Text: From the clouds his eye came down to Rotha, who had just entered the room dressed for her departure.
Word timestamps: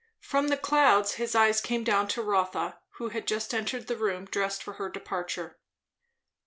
From 0.21 0.47
the 0.47 0.57
clouds 0.57 1.11
his 1.13 1.35
eye 1.35 1.53
came 1.53 1.83
down 1.83 2.07
to 2.07 2.23
Rotha, 2.23 2.79
who 2.93 3.09
had 3.09 3.27
just 3.27 3.53
entered 3.53 3.85
the 3.85 3.95
room 3.95 4.25
dressed 4.25 4.63
for 4.63 4.73
her 4.81 4.89
departure. 4.89 5.59